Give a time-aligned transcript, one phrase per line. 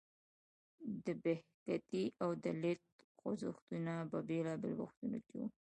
[1.05, 2.83] د بکهتي او دلیت
[3.19, 5.47] خوځښتونه په بیلابیلو وختونو کې وو.